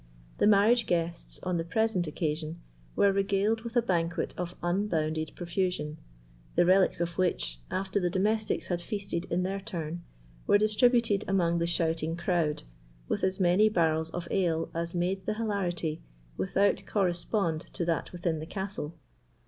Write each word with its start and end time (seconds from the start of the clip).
The 0.39 0.47
marriage 0.47 0.87
guests, 0.87 1.39
on 1.43 1.57
the 1.57 1.63
present 1.63 2.07
occasion, 2.07 2.59
were 2.95 3.11
regaled 3.11 3.61
with 3.61 3.75
a 3.75 3.83
banquet 3.83 4.33
of 4.35 4.55
unbounded 4.63 5.31
profusion, 5.35 5.99
the 6.55 6.65
relics 6.65 6.99
of 6.99 7.19
which, 7.19 7.59
after 7.69 7.99
the 7.99 8.09
domestics 8.09 8.65
had 8.69 8.81
feasted 8.81 9.25
in 9.25 9.43
their 9.43 9.59
turn, 9.59 10.01
were 10.47 10.57
distributed 10.57 11.23
among 11.27 11.59
the 11.59 11.67
shouting 11.67 12.15
crowd, 12.17 12.63
with 13.07 13.23
as 13.23 13.39
many 13.39 13.69
barrels 13.69 14.09
of 14.09 14.27
ale 14.31 14.71
as 14.73 14.95
made 14.95 15.27
the 15.27 15.35
hilarity 15.35 16.01
without 16.35 16.83
correspond 16.87 17.61
to 17.61 17.85
that 17.85 18.11
within 18.11 18.39
the 18.39 18.47
castle. 18.47 18.95